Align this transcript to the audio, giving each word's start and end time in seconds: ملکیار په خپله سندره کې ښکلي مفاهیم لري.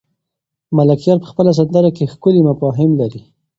ملکیار 0.77 1.17
په 1.21 1.27
خپله 1.31 1.51
سندره 1.59 1.89
کې 1.97 2.11
ښکلي 2.13 2.41
مفاهیم 2.49 2.91
لري. 3.01 3.21